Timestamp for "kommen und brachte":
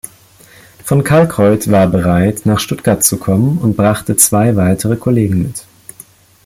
3.17-4.15